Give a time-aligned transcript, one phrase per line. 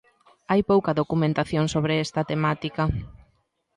[0.51, 2.83] Hai pouca documentación sobre esta temática.